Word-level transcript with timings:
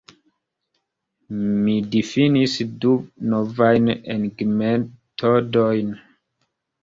Mi 1.65 1.73
difinis 1.95 2.55
du 2.85 2.93
novajn 3.33 3.91
enigmetodojn. 4.15 5.93